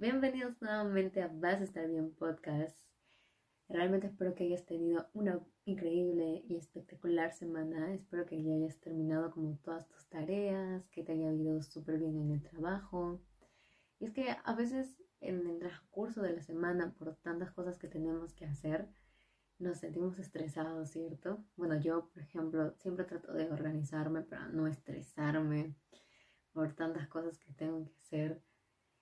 Bienvenidos 0.00 0.62
nuevamente 0.62 1.22
a 1.22 1.26
Vas 1.26 1.60
a 1.60 1.64
estar 1.64 1.88
bien 1.88 2.14
podcast. 2.14 2.78
Realmente 3.68 4.06
espero 4.06 4.32
que 4.36 4.44
hayas 4.44 4.64
tenido 4.64 5.08
una 5.12 5.44
increíble 5.64 6.44
y 6.46 6.54
espectacular 6.54 7.32
semana. 7.32 7.92
Espero 7.92 8.24
que 8.24 8.40
ya 8.40 8.54
hayas 8.54 8.78
terminado 8.78 9.32
como 9.32 9.58
todas 9.58 9.88
tus 9.88 10.08
tareas, 10.08 10.88
que 10.90 11.02
te 11.02 11.14
haya 11.14 11.32
ido 11.32 11.60
súper 11.62 11.98
bien 11.98 12.16
en 12.16 12.30
el 12.30 12.42
trabajo. 12.44 13.20
Y 13.98 14.04
es 14.04 14.12
que 14.12 14.36
a 14.44 14.54
veces 14.54 15.02
en 15.20 15.44
el 15.48 15.58
transcurso 15.58 16.22
de 16.22 16.34
la 16.34 16.42
semana, 16.42 16.94
por 16.96 17.16
tantas 17.16 17.50
cosas 17.50 17.76
que 17.76 17.88
tenemos 17.88 18.32
que 18.34 18.44
hacer, 18.44 18.86
nos 19.58 19.78
sentimos 19.78 20.16
estresados, 20.20 20.90
¿cierto? 20.90 21.44
Bueno, 21.56 21.76
yo, 21.80 22.08
por 22.10 22.22
ejemplo, 22.22 22.72
siempre 22.76 23.04
trato 23.04 23.32
de 23.32 23.50
organizarme 23.50 24.22
para 24.22 24.46
no 24.46 24.68
estresarme 24.68 25.74
por 26.52 26.72
tantas 26.74 27.08
cosas 27.08 27.36
que 27.36 27.52
tengo 27.52 27.84
que 27.84 27.96
hacer. 27.96 28.47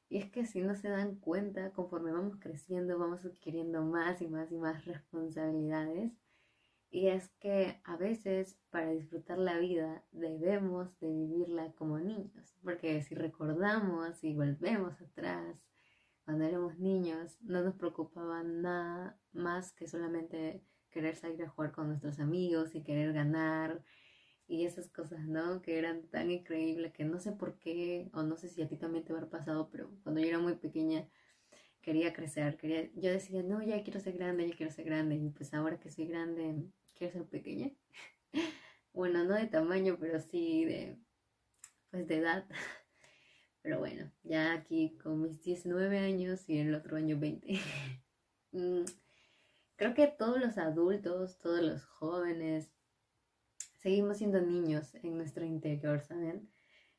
Y 0.09 0.18
es 0.18 0.30
que 0.30 0.46
si 0.46 0.61
no 0.61 0.75
se 0.75 0.88
dan 0.88 1.16
cuenta, 1.16 1.73
conforme 1.73 2.12
vamos 2.12 2.37
creciendo, 2.38 2.98
vamos 2.98 3.24
adquiriendo 3.24 3.83
más 3.84 4.23
y 4.23 4.29
más 4.29 4.52
y 4.52 4.56
más 4.56 4.84
responsabilidades. 4.84 6.12
Y 6.91 7.09
es 7.09 7.29
que 7.41 7.80
a 7.84 7.96
veces 7.96 8.56
para 8.70 8.91
disfrutar 8.91 9.38
la 9.38 9.59
vida 9.59 10.05
debemos 10.12 10.98
de 11.01 11.10
vivirla 11.10 11.73
como 11.73 11.98
niños. 11.98 12.55
Porque 12.62 13.02
si 13.02 13.15
recordamos 13.15 14.23
y 14.23 14.34
volvemos 14.34 15.01
atrás, 15.01 15.66
cuando 16.24 16.45
éramos 16.45 16.79
niños 16.79 17.38
no 17.43 17.62
nos 17.62 17.74
preocupaba 17.74 18.43
nada 18.43 19.18
más 19.32 19.73
que 19.73 19.88
solamente 19.88 20.62
querer 20.91 21.16
salir 21.16 21.43
a 21.43 21.48
jugar 21.48 21.73
con 21.73 21.88
nuestros 21.88 22.20
amigos 22.20 22.74
y 22.74 22.82
querer 22.82 23.12
ganar 23.12 23.82
y 24.48 24.64
esas 24.64 24.88
cosas, 24.88 25.27
¿no? 25.27 25.62
Que 25.62 25.78
eran 25.78 26.02
tan 26.09 26.30
increíbles 26.30 26.92
que 26.92 27.04
no 27.04 27.18
sé 27.20 27.32
por 27.32 27.59
qué, 27.59 28.09
o 28.12 28.23
no 28.23 28.37
sé 28.37 28.48
si 28.48 28.62
a 28.62 28.68
ti 28.68 28.77
también 28.77 29.04
te 29.04 29.12
habrá 29.12 29.28
pasado, 29.28 29.68
pero 29.70 29.91
cuando 30.02 30.20
yo 30.20 30.28
era 30.28 30.38
muy 30.38 30.54
pequeña 30.54 31.09
quería 31.82 32.12
crecer, 32.12 32.56
quería, 32.56 32.90
yo 32.95 33.10
decía, 33.10 33.42
no, 33.42 33.62
ya 33.62 33.82
quiero 33.84 34.01
ser 34.01 34.15
grande, 34.15 34.48
ya 34.48 34.56
quiero 34.56 34.73
ser 34.73 34.84
grande, 34.87 35.16
y 35.16 35.30
pues 35.30 35.54
ahora 35.54 35.79
que 35.79 35.90
soy 35.90 36.06
grande, 36.06 36.65
quiero 36.95 37.12
ser 37.12 37.24
pequeña. 37.26 37.71
bueno, 38.93 39.24
no 39.24 39.34
de 39.34 39.46
tamaño, 39.46 39.96
pero 40.01 40.21
sí 40.21 40.65
de, 40.65 40.99
pues 41.90 42.06
de 42.09 42.16
edad. 42.18 42.46
Pero 43.62 43.80
bueno, 43.80 44.12
ya 44.23 44.52
aquí 44.52 44.96
con 45.02 45.23
mis 45.23 45.43
19 45.43 45.99
años 45.99 46.49
y 46.49 46.59
el 46.59 46.73
otro 46.74 46.96
año 46.96 47.18
20. 47.18 47.59
Mm, 48.52 48.84
creo 49.74 49.93
que 49.93 50.06
todos 50.06 50.40
los 50.40 50.56
adultos, 50.56 51.37
todos 51.38 51.60
los 51.60 51.84
jóvenes, 51.84 52.71
seguimos 53.79 54.19
siendo 54.19 54.41
niños 54.41 54.95
en 54.96 55.16
nuestro 55.16 55.45
interior, 55.45 56.01
¿saben? 56.01 56.49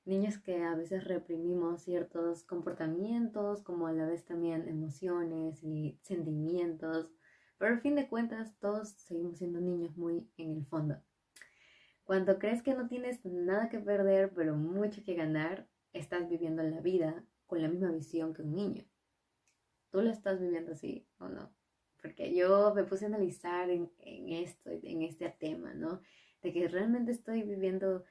Niños 0.05 0.37
que 0.37 0.63
a 0.63 0.75
veces 0.75 1.03
reprimimos 1.03 1.83
ciertos 1.83 2.43
comportamientos, 2.43 3.61
como 3.61 3.87
a 3.87 3.91
la 3.91 4.05
vez 4.05 4.23
también 4.23 4.67
emociones 4.67 5.63
y 5.63 5.99
sentimientos, 6.01 7.11
pero 7.57 7.73
al 7.73 7.81
fin 7.81 7.95
de 7.95 8.07
cuentas 8.07 8.57
todos 8.59 8.89
seguimos 8.89 9.37
siendo 9.37 9.59
niños 9.59 9.97
muy 9.97 10.29
en 10.37 10.55
el 10.55 10.65
fondo. 10.65 11.01
Cuando 12.03 12.39
crees 12.39 12.61
que 12.61 12.73
no 12.73 12.87
tienes 12.87 13.25
nada 13.25 13.67
que 13.67 13.79
perder, 13.79 14.31
pero 14.33 14.55
mucho 14.55 15.03
que 15.03 15.15
ganar, 15.15 15.67
estás 15.91 16.29
viviendo 16.29 16.63
la 16.63 16.79
vida 16.79 17.25
con 17.47 17.61
la 17.61 17.67
misma 17.67 17.91
visión 17.91 18.33
que 18.33 18.43
un 18.43 18.55
niño. 18.55 18.85
¿Tú 19.89 20.01
lo 20.01 20.09
estás 20.09 20.39
viviendo 20.39 20.71
así 20.71 21.05
o 21.19 21.27
no? 21.27 21.53
Porque 22.01 22.33
yo 22.33 22.73
me 22.73 22.83
puse 22.83 23.05
a 23.05 23.07
analizar 23.07 23.69
en, 23.69 23.89
esto, 24.29 24.69
en 24.69 25.01
este 25.01 25.29
tema, 25.37 25.73
¿no? 25.73 26.01
De 26.41 26.53
que 26.53 26.67
realmente 26.67 27.11
estoy 27.11 27.43
viviendo, 27.43 28.03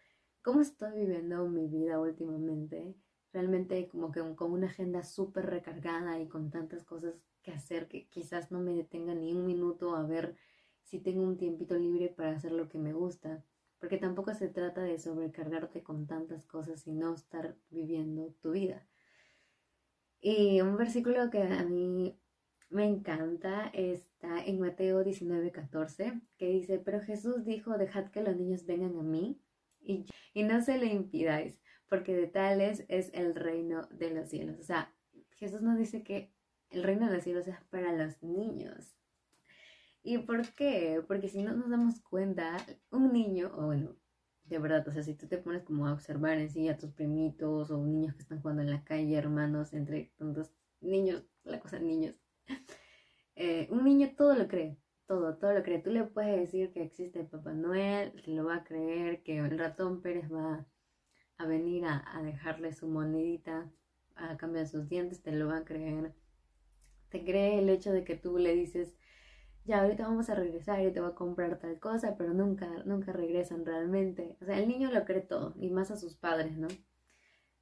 ¿cómo 0.42 0.60
estoy 0.60 0.98
viviendo 1.00 1.48
mi 1.48 1.68
vida 1.68 2.00
últimamente? 2.00 2.94
Realmente 3.32 3.88
como 3.88 4.10
que 4.12 4.20
con 4.34 4.52
una 4.52 4.66
agenda 4.66 5.02
súper 5.02 5.46
recargada 5.46 6.18
y 6.20 6.28
con 6.28 6.50
tantas 6.50 6.84
cosas 6.84 7.20
que 7.42 7.52
hacer 7.52 7.88
que 7.88 8.08
quizás 8.08 8.50
no 8.50 8.60
me 8.60 8.74
detenga 8.74 9.14
ni 9.14 9.32
un 9.32 9.46
minuto 9.46 9.94
a 9.94 10.06
ver 10.06 10.36
si 10.82 11.00
tengo 11.00 11.22
un 11.22 11.36
tiempito 11.36 11.76
libre 11.76 12.08
para 12.08 12.32
hacer 12.32 12.52
lo 12.52 12.68
que 12.68 12.78
me 12.78 12.92
gusta 12.92 13.44
porque 13.78 13.98
tampoco 13.98 14.34
se 14.34 14.48
trata 14.48 14.82
de 14.82 14.98
sobrecargarte 14.98 15.82
con 15.82 16.06
tantas 16.06 16.46
cosas 16.46 16.86
y 16.86 16.92
no 16.92 17.14
estar 17.14 17.56
viviendo 17.70 18.34
tu 18.40 18.52
vida. 18.52 18.86
Y 20.20 20.60
un 20.60 20.76
versículo 20.76 21.30
que 21.30 21.42
a 21.42 21.62
mí 21.64 22.18
me 22.68 22.84
encanta 22.84 23.70
está 23.72 24.44
en 24.44 24.60
Mateo 24.60 25.04
19:14, 25.04 26.20
que 26.38 26.48
dice, 26.48 26.78
pero 26.78 27.00
Jesús 27.00 27.44
dijo, 27.44 27.78
dejad 27.78 28.10
que 28.10 28.22
los 28.22 28.36
niños 28.36 28.66
vengan 28.66 28.96
a 28.98 29.02
mí 29.02 29.40
y, 29.80 30.06
y 30.34 30.42
no 30.42 30.60
se 30.62 30.78
le 30.78 30.86
impidáis, 30.86 31.60
porque 31.88 32.14
de 32.16 32.26
tales 32.26 32.84
es 32.88 33.10
el 33.14 33.34
reino 33.34 33.86
de 33.90 34.10
los 34.10 34.28
cielos. 34.28 34.58
O 34.58 34.64
sea, 34.64 34.92
Jesús 35.36 35.62
nos 35.62 35.78
dice 35.78 36.02
que 36.02 36.32
el 36.70 36.82
reino 36.82 37.06
de 37.06 37.14
los 37.14 37.24
cielos 37.24 37.46
es 37.46 37.56
para 37.70 37.92
los 37.92 38.22
niños. 38.22 38.96
¿Y 40.02 40.18
por 40.18 40.48
qué? 40.54 41.02
Porque 41.06 41.28
si 41.28 41.42
no 41.42 41.52
nos 41.54 41.68
damos 41.68 42.00
cuenta, 42.00 42.56
un 42.90 43.12
niño, 43.12 43.52
o 43.56 43.66
bueno, 43.66 43.96
de 44.44 44.58
verdad, 44.58 44.86
o 44.86 44.92
sea, 44.92 45.02
si 45.02 45.14
tú 45.14 45.26
te 45.26 45.38
pones 45.38 45.62
como 45.64 45.86
a 45.86 45.92
observar 45.92 46.38
en 46.38 46.50
sí 46.50 46.68
a 46.68 46.78
tus 46.78 46.92
primitos 46.92 47.70
o 47.70 47.84
niños 47.84 48.14
que 48.14 48.22
están 48.22 48.40
jugando 48.40 48.62
en 48.62 48.70
la 48.70 48.84
calle, 48.84 49.16
hermanos, 49.16 49.72
entre 49.72 50.12
tantos 50.16 50.52
niños, 50.80 51.24
la 51.42 51.60
cosa 51.60 51.80
niños, 51.80 52.14
eh, 53.36 53.68
un 53.70 53.84
niño 53.84 54.10
todo 54.16 54.34
lo 54.34 54.48
cree, 54.48 54.78
todo, 55.06 55.36
todo 55.36 55.52
lo 55.52 55.62
cree. 55.62 55.78
Tú 55.80 55.90
le 55.90 56.04
puedes 56.04 56.38
decir 56.40 56.72
que 56.72 56.82
existe 56.82 57.24
Papá 57.24 57.52
Noel, 57.52 58.12
que 58.22 58.32
lo 58.32 58.44
va 58.44 58.56
a 58.56 58.64
creer, 58.64 59.22
que 59.22 59.38
el 59.38 59.58
ratón 59.58 60.02
Pérez 60.02 60.32
va 60.32 60.66
a 61.38 61.46
venir 61.46 61.84
a, 61.84 62.20
dejarle 62.22 62.72
su 62.72 62.88
monedita 62.88 63.70
a 64.14 64.36
cambio 64.36 64.60
de 64.62 64.66
sus 64.66 64.88
dientes, 64.88 65.22
te 65.22 65.32
lo 65.32 65.48
va 65.48 65.58
a 65.58 65.64
creer. 65.64 66.14
Te 67.10 67.24
cree 67.24 67.58
el 67.58 67.68
hecho 67.68 67.92
de 67.92 68.04
que 68.04 68.16
tú 68.16 68.38
le 68.38 68.54
dices, 68.54 68.96
ya 69.64 69.82
ahorita 69.82 70.06
vamos 70.08 70.30
a 70.30 70.34
regresar 70.34 70.80
y 70.80 70.92
te 70.92 71.00
voy 71.00 71.10
a 71.10 71.14
comprar 71.14 71.58
tal 71.58 71.78
cosa, 71.78 72.16
pero 72.16 72.32
nunca, 72.32 72.68
nunca 72.84 73.12
regresan 73.12 73.64
realmente. 73.66 74.36
O 74.40 74.46
sea, 74.46 74.58
el 74.58 74.68
niño 74.68 74.90
lo 74.90 75.04
cree 75.04 75.20
todo, 75.20 75.54
y 75.58 75.70
más 75.70 75.90
a 75.90 75.96
sus 75.96 76.16
padres, 76.16 76.56
¿no? 76.56 76.68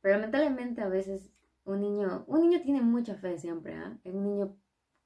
Pero 0.01 0.17
lamentablemente 0.17 0.83
a 0.83 0.89
veces 0.89 1.33
un 1.65 1.81
niño, 1.81 2.25
un 2.29 2.43
niño 2.43 2.61
tiene 2.63 2.83
mucha 2.83 3.17
fe 3.17 3.39
siempre, 3.39 3.75
¿ah? 3.75 3.99
Un 4.05 4.23
niño 4.23 4.57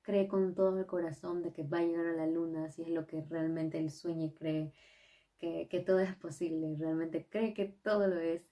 cree 0.08 0.26
con 0.26 0.54
todo 0.54 0.78
el 0.78 0.86
corazón 0.86 1.42
de 1.42 1.52
que 1.52 1.64
va 1.64 1.80
a 1.80 1.82
llegar 1.82 2.06
a 2.06 2.14
la 2.14 2.26
luna, 2.26 2.70
si 2.70 2.80
es 2.80 2.88
lo 2.88 3.06
que 3.06 3.22
realmente 3.28 3.78
él 3.78 3.90
sueña 3.90 4.24
y 4.24 4.32
cree 4.32 4.72
que, 5.36 5.68
que 5.68 5.80
todo 5.80 6.00
es 6.00 6.16
posible, 6.16 6.74
realmente 6.78 7.28
cree 7.28 7.52
que 7.52 7.66
todo 7.66 8.06
lo 8.06 8.18
es. 8.18 8.42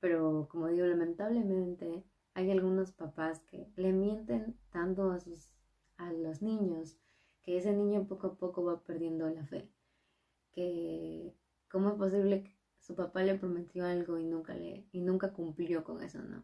Pero 0.00 0.48
como 0.50 0.66
digo, 0.66 0.84
lamentablemente 0.84 2.02
hay 2.34 2.50
algunos 2.50 2.90
papás 2.90 3.38
que 3.48 3.68
le 3.76 3.92
mienten 3.92 4.56
tanto 4.72 5.12
a, 5.12 5.20
sus, 5.20 5.48
a 5.96 6.12
los 6.12 6.42
niños 6.42 6.98
que 7.44 7.56
ese 7.56 7.72
niño 7.72 8.08
poco 8.08 8.26
a 8.26 8.34
poco 8.34 8.64
va 8.64 8.82
perdiendo 8.82 9.30
la 9.30 9.46
fe, 9.46 9.70
que 10.50 11.32
cómo 11.70 11.90
es 11.90 11.94
posible 11.94 12.42
que 12.42 12.56
su 12.80 12.96
papá 12.96 13.22
le 13.22 13.38
prometió 13.38 13.84
algo 13.84 14.18
y 14.18 14.24
nunca, 14.24 14.54
le, 14.54 14.88
y 14.90 15.02
nunca 15.02 15.32
cumplió 15.32 15.84
con 15.84 16.02
eso, 16.02 16.20
¿no? 16.20 16.42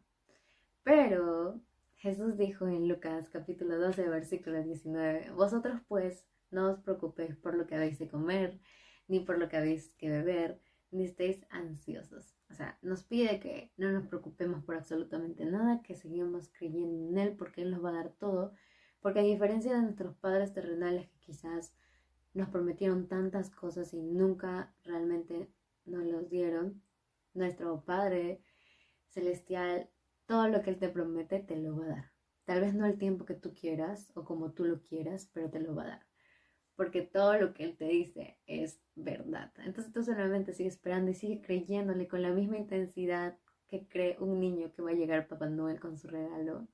Pero 0.84 1.61
Jesús 2.02 2.36
dijo 2.36 2.66
en 2.66 2.88
Lucas 2.88 3.30
capítulo 3.30 3.78
12, 3.78 4.08
versículo 4.08 4.60
19, 4.60 5.30
vosotros 5.36 5.80
pues 5.86 6.26
no 6.50 6.72
os 6.72 6.80
preocupéis 6.80 7.36
por 7.36 7.54
lo 7.54 7.64
que 7.68 7.76
habéis 7.76 8.00
de 8.00 8.08
comer, 8.08 8.58
ni 9.06 9.20
por 9.20 9.38
lo 9.38 9.48
que 9.48 9.56
habéis 9.56 9.94
que 9.98 10.10
beber, 10.10 10.60
ni 10.90 11.04
estéis 11.04 11.46
ansiosos. 11.48 12.34
O 12.50 12.54
sea, 12.54 12.76
nos 12.82 13.04
pide 13.04 13.38
que 13.38 13.70
no 13.76 13.92
nos 13.92 14.08
preocupemos 14.08 14.64
por 14.64 14.74
absolutamente 14.74 15.44
nada, 15.44 15.80
que 15.82 15.94
seguimos 15.94 16.48
creyendo 16.48 17.08
en 17.08 17.18
Él 17.18 17.36
porque 17.36 17.62
Él 17.62 17.70
nos 17.70 17.84
va 17.84 17.90
a 17.90 18.02
dar 18.02 18.12
todo 18.19 18.52
porque 19.00 19.20
a 19.20 19.22
diferencia 19.22 19.72
de 19.72 19.82
nuestros 19.82 20.16
padres 20.16 20.52
terrenales 20.52 21.06
que 21.08 21.20
quizás 21.20 21.72
nos 22.34 22.48
prometieron 22.48 23.06
tantas 23.06 23.48
cosas 23.48 23.94
y 23.94 24.02
nunca 24.02 24.74
realmente 24.82 25.52
nos 25.84 26.04
los 26.04 26.28
dieron, 26.28 26.82
nuestro 27.32 27.84
Padre 27.84 28.42
Celestial, 29.10 29.88
todo 30.27 30.49
lo 30.49 30.62
que 30.62 30.71
Él 30.71 30.78
te 30.78 30.88
promete, 30.88 31.41
te 31.41 31.56
lo 31.56 31.77
va 31.77 31.84
a 31.84 31.88
dar. 31.88 32.12
Tal 32.44 32.60
vez 32.60 32.75
no 32.75 32.87
el 32.87 32.99
tiempo 32.99 33.25
que 33.25 33.35
tú 33.35 33.55
quieras 33.55 34.11
o 34.14 34.25
como 34.25 34.52
tú 34.52 34.64
lo 34.64 34.82
quieras, 34.82 35.31
pero 35.32 35.50
te 35.50 35.61
lo 35.61 35.75
va 35.75 35.85
a 35.85 35.88
dar. 35.88 36.06
Porque 36.76 37.02
todo 37.02 37.38
lo 37.38 37.55
que 37.55 37.64
Él 37.64 37.76
te 37.76 37.87
dice 37.87 38.38
es 38.46 38.81
verdad. 38.94 39.52
Entonces 39.58 39.93
tú 39.93 40.02
solamente 40.02 40.52
sigues 40.52 40.75
esperando 40.75 41.11
y 41.11 41.14
sigue 41.14 41.43
creyéndole 41.43 42.08
con 42.08 42.23
la 42.23 42.32
misma 42.32 42.56
intensidad 42.58 43.38
que 43.69 43.87
cree 43.88 44.17
un 44.20 44.41
niño 44.41 44.73
que 44.73 44.82
va 44.82 44.91
a 44.91 44.94
llegar 44.94 45.29
Papá 45.29 45.49
Noel 45.49 45.81
con 45.81 45.96
su 45.96 46.08
regalo 46.08 46.69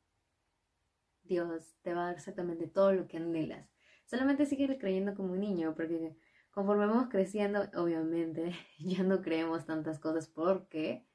Dios 1.28 1.76
te 1.82 1.94
va 1.94 2.02
a 2.02 2.06
dar 2.06 2.14
exactamente 2.14 2.67
todo 2.67 2.93
lo 2.93 3.06
que 3.06 3.19
anhelas. 3.19 3.69
Solamente 4.06 4.46
sigue 4.46 4.78
creyendo 4.78 5.14
como 5.14 5.34
un 5.34 5.40
niño, 5.40 5.75
porque 5.76 6.17
conforme 6.50 6.87
vamos 6.87 7.08
creciendo, 7.11 7.69
obviamente 7.76 8.55
ya 8.78 9.02
no 9.02 9.20
creemos 9.22 9.67
tantas 9.67 9.99
cosas. 10.00 10.26
¿Por 10.28 10.69
qué? 10.69 11.06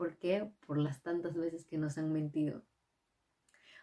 ¿Por 0.00 0.16
qué? 0.16 0.50
Por 0.66 0.78
las 0.78 1.02
tantas 1.02 1.36
veces 1.36 1.66
que 1.66 1.76
nos 1.76 1.98
han 1.98 2.10
mentido. 2.10 2.62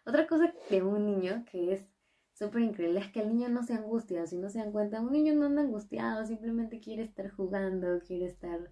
Otra 0.04 0.26
cosa 0.26 0.52
de 0.68 0.82
un 0.82 1.06
niño 1.06 1.46
que 1.46 1.74
es 1.74 1.86
súper 2.34 2.64
increíble 2.64 3.02
es 3.02 3.12
que 3.12 3.22
el 3.22 3.30
niño 3.30 3.50
no 3.50 3.62
se 3.62 3.76
angustia, 3.76 4.26
si 4.26 4.36
no 4.36 4.50
se 4.50 4.58
dan 4.58 4.72
cuenta, 4.72 5.00
un 5.00 5.12
niño 5.12 5.36
no 5.36 5.46
anda 5.46 5.62
angustiado, 5.62 6.26
simplemente 6.26 6.80
quiere 6.80 7.04
estar 7.04 7.30
jugando, 7.30 8.00
quiere 8.00 8.26
estar 8.26 8.72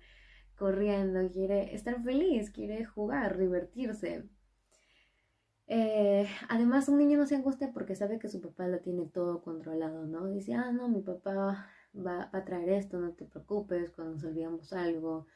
corriendo, 0.57 1.30
quiere 1.30 1.75
estar 1.75 2.01
feliz, 2.01 2.50
quiere 2.50 2.83
jugar, 2.83 3.38
divertirse. 3.38 4.27
Eh, 5.68 6.27
además, 6.50 6.89
un 6.89 6.97
niño 6.97 7.19
no 7.19 7.27
se 7.27 7.36
angustia 7.36 7.71
porque 7.71 7.95
sabe 7.95 8.18
que 8.18 8.27
su 8.27 8.42
papá 8.42 8.68
lo 8.68 8.80
tiene 8.80 9.06
todo 9.06 9.44
controlado, 9.44 10.07
¿no? 10.07 10.25
Dice, 10.31 10.56
ah, 10.56 10.71
no, 10.71 10.89
mi 10.89 11.03
papá 11.03 11.69
va, 11.95 12.30
a 12.33 12.44
traer 12.44 12.69
esto, 12.69 12.97
no 12.97 13.12
te 13.13 13.25
preocupes 13.25 13.92
cuando 13.92 14.15
nos 14.15 14.24
olvidamos 14.24 14.74
algo. 14.74 15.27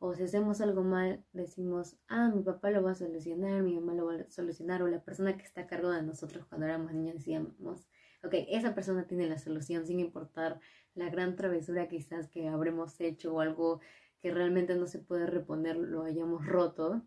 O 0.00 0.14
si 0.14 0.22
hacemos 0.22 0.60
algo 0.60 0.84
mal, 0.84 1.24
decimos, 1.32 1.96
ah, 2.08 2.30
mi 2.32 2.42
papá 2.42 2.70
lo 2.70 2.82
va 2.82 2.92
a 2.92 2.94
solucionar, 2.94 3.62
mi 3.62 3.74
mamá 3.74 3.94
lo 3.94 4.06
va 4.06 4.14
a 4.14 4.30
solucionar. 4.30 4.82
O 4.82 4.88
la 4.88 5.02
persona 5.02 5.36
que 5.36 5.42
está 5.42 5.62
a 5.62 5.66
cargo 5.66 5.90
de 5.90 6.02
nosotros 6.02 6.46
cuando 6.46 6.66
éramos 6.66 6.92
niños 6.92 7.16
decíamos, 7.16 7.88
ok, 8.22 8.34
esa 8.48 8.74
persona 8.74 9.06
tiene 9.06 9.26
la 9.28 9.38
solución 9.38 9.86
sin 9.86 10.00
importar 10.00 10.60
la 10.94 11.10
gran 11.10 11.36
travesura 11.36 11.88
quizás 11.88 12.28
que 12.28 12.48
habremos 12.48 13.00
hecho 13.00 13.34
o 13.34 13.40
algo 13.40 13.80
que 14.20 14.30
realmente 14.30 14.74
no 14.74 14.86
se 14.86 14.98
puede 14.98 15.26
reponer, 15.26 15.76
lo 15.76 16.04
hayamos 16.04 16.46
roto. 16.46 17.02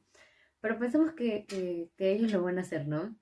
Pero 0.62 0.78
pensamos 0.78 1.14
que, 1.14 1.46
que, 1.98 2.12
ellos 2.12 2.32
lo 2.32 2.44
van 2.44 2.58
a 2.60 2.62
hacer, 2.62 2.88
¿no? 2.88 3.16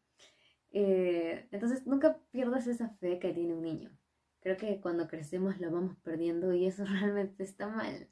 Eh, 0.71 1.47
entonces 1.51 1.87
nunca 1.87 2.19
pierdas 2.31 2.67
esa 2.67 2.89
fe 2.89 3.19
que 3.19 3.33
tiene 3.33 3.53
un 3.53 3.63
niño. 3.63 3.91
Creo 4.41 4.57
que 4.57 4.79
cuando 4.81 5.07
crecemos 5.07 5.59
la 5.59 5.69
vamos 5.69 5.97
perdiendo 6.03 6.53
y 6.53 6.65
eso 6.65 6.85
realmente 6.85 7.43
está 7.43 7.67
mal. 7.67 8.09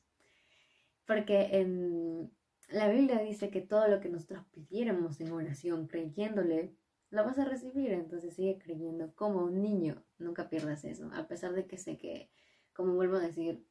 Porque 1.07 1.47
en 1.53 2.29
la 2.67 2.89
Biblia 2.89 3.19
dice 3.19 3.49
que 3.49 3.61
todo 3.61 3.87
lo 3.87 4.01
que 4.01 4.09
nosotros 4.09 4.43
pidiéramos 4.51 5.21
en 5.21 5.31
oración, 5.31 5.87
creyéndole, 5.87 6.75
lo 7.09 7.23
vas 7.23 7.39
a 7.39 7.45
recibir. 7.45 7.93
Entonces 7.93 8.35
sigue 8.35 8.59
creyendo 8.59 9.15
como 9.15 9.45
un 9.45 9.61
niño. 9.61 10.03
Nunca 10.19 10.49
pierdas 10.49 10.83
eso. 10.83 11.09
A 11.13 11.27
pesar 11.29 11.53
de 11.53 11.65
que 11.65 11.77
sé 11.77 11.97
que, 11.97 12.29
como 12.73 12.93
vuelvo 12.93 13.15
a 13.15 13.21
decir, 13.21 13.65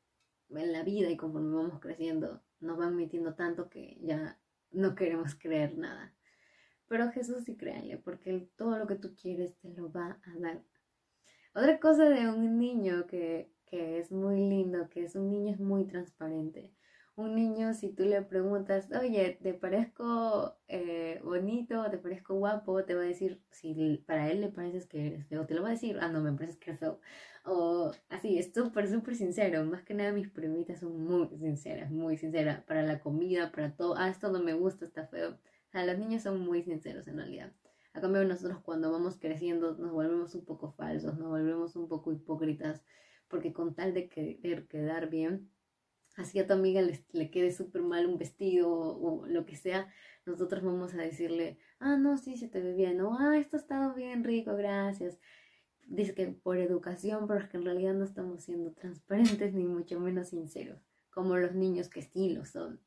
en 0.49 0.73
la 0.73 0.83
vida 0.83 1.11
y 1.11 1.19
conforme 1.19 1.55
vamos 1.55 1.79
creciendo, 1.79 2.43
nos 2.61 2.79
van 2.79 2.97
metiendo 2.97 3.35
tanto 3.35 3.69
que 3.69 3.99
ya 4.01 4.41
no 4.71 4.95
queremos 4.95 5.35
creer 5.35 5.77
nada. 5.77 6.15
Pero 6.89 7.11
Jesús 7.11 7.45
sí 7.45 7.57
créanle, 7.57 7.99
porque 7.99 8.49
todo 8.57 8.79
lo 8.79 8.87
que 8.87 8.95
tú 8.95 9.15
quieres 9.15 9.59
te 9.59 9.69
lo 9.69 9.93
va 9.93 10.21
a 10.25 10.39
dar. 10.39 10.63
Otra 11.55 11.81
cosa 11.81 12.09
de 12.09 12.31
un 12.31 12.59
niño 12.59 13.07
que, 13.07 13.53
que 13.67 13.99
es 13.99 14.11
muy 14.11 14.37
lindo, 14.49 14.89
que 14.89 15.05
es 15.05 15.17
un 15.17 15.29
niño 15.29 15.53
es 15.53 15.61
muy 15.61 15.85
transparente 15.85 16.76
un 17.17 17.35
niño, 17.35 17.73
si 17.73 17.91
tú 17.91 18.05
le 18.05 18.21
preguntas, 18.23 18.89
oye, 18.93 19.39
¿te 19.43 19.55
parezco 19.55 20.57
eh, 20.69 21.21
bonito? 21.25 21.91
¿Te 21.91 21.97
parezco 21.99 22.35
guapo? 22.35 22.85
Te 22.85 22.95
va 22.95 23.03
a 23.03 23.05
decir, 23.05 23.43
si 23.51 24.05
para 24.07 24.31
él 24.31 24.43
le 24.43 24.49
pareces 24.51 24.87
que 24.87 25.07
eres 25.07 25.27
feo, 25.27 25.47
te 25.47 25.55
lo 25.55 25.63
va 25.63 25.69
a 25.69 25.73
decir, 25.73 25.99
ah, 26.01 26.09
no, 26.09 26.21
me 26.21 26.33
pareces 26.33 26.59
que 26.59 26.71
eres 26.71 26.81
feo. 26.81 27.01
O 27.47 27.93
así, 28.11 28.39
es 28.39 28.53
súper, 28.53 28.89
súper 28.89 29.15
sincero. 29.17 29.65
Más 29.65 29.83
que 29.83 29.95
nada 29.95 30.13
mis 30.13 30.29
primitas 30.29 30.81
son 30.81 31.01
muy 31.03 31.29
sinceras, 31.39 31.91
muy 31.91 32.19
sinceras. 32.19 32.63
Para 32.65 32.83
la 32.83 33.01
comida, 33.01 33.51
para 33.51 33.75
todo, 33.75 33.95
ah, 33.97 34.11
esto 34.11 34.31
no 34.31 34.43
me 34.43 34.53
gusta, 34.53 34.85
está 34.85 35.07
feo. 35.07 35.31
O 35.33 35.71
sea, 35.73 35.87
los 35.87 35.99
niños 35.99 36.23
son 36.23 36.41
muy 36.41 36.63
sinceros 36.63 37.09
en 37.09 37.17
realidad. 37.17 37.53
A 37.95 38.01
cambio, 38.03 38.25
nosotros 38.25 38.61
cuando 38.63 38.93
vamos 38.93 39.17
creciendo 39.19 39.75
nos 39.79 39.91
volvemos 39.91 40.35
un 40.35 40.45
poco 40.45 40.73
falsos, 40.73 41.17
nos 41.19 41.29
volvemos 41.29 41.77
un 41.77 41.89
poco 41.89 42.13
hipócritas, 42.13 42.85
porque 43.29 43.55
con 43.55 43.75
tal 43.75 43.95
de 43.95 44.11
querer 44.11 44.67
quedar 44.69 45.09
bien, 45.09 45.51
así 46.17 46.39
a 46.39 46.47
tu 46.47 46.55
amiga 46.55 46.83
le, 46.83 47.31
quede 47.31 47.53
súper 47.53 47.83
mal 47.83 48.07
un 48.07 48.19
vestido 48.19 48.71
o, 48.71 49.27
lo 49.27 49.47
que 49.47 49.57
sea, 49.57 49.89
nosotros 50.25 50.63
vamos 50.63 50.95
a 50.95 50.99
decirle, 50.99 51.59
ah, 51.79 51.97
no, 51.97 52.17
sí, 52.17 52.37
se 52.37 52.49
te 52.49 52.61
ve 52.61 52.75
bien, 52.75 53.01
o 53.01 53.17
ah, 53.19 53.39
esto 53.39 53.57
ha 53.57 53.61
estado 53.61 53.95
bien 53.95 54.25
rico, 54.25 54.57
gracias. 54.57 55.19
Dice 55.87 56.15
que 56.15 56.27
por 56.29 56.59
educación, 56.59 57.29
pero 57.29 57.41
es 57.41 57.49
que 57.49 57.59
en 57.59 57.65
realidad 57.65 57.95
no 57.95 58.05
estamos 58.05 58.43
siendo 58.43 58.73
transparentes 58.73 59.55
ni 59.55 59.65
mucho 59.65 60.01
menos 60.01 60.31
sinceros, 60.31 60.81
como 61.11 61.37
los 61.37 61.55
niños 61.55 61.89
que 61.89 62.03
sí 62.03 62.31
lo 62.31 62.45
son. 62.45 62.81